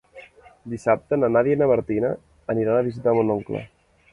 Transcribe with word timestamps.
Dissabte 0.73 1.19
na 1.19 1.29
Nàdia 1.35 1.57
i 1.57 1.59
na 1.63 1.67
Martina 1.73 2.11
aniran 2.55 2.79
a 2.81 2.87
visitar 2.89 3.15
mon 3.19 3.31
oncle. 3.39 3.63